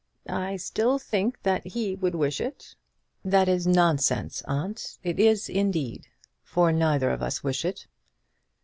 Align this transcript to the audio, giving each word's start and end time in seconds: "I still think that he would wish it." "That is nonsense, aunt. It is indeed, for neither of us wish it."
"I 0.27 0.55
still 0.57 0.97
think 0.97 1.43
that 1.43 1.63
he 1.67 1.93
would 1.93 2.15
wish 2.15 2.41
it." 2.41 2.75
"That 3.23 3.47
is 3.47 3.67
nonsense, 3.67 4.41
aunt. 4.47 4.97
It 5.03 5.19
is 5.19 5.47
indeed, 5.47 6.07
for 6.41 6.71
neither 6.71 7.11
of 7.11 7.21
us 7.21 7.43
wish 7.43 7.63
it." 7.63 7.85